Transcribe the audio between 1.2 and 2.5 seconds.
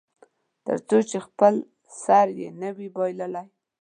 خپل سر یې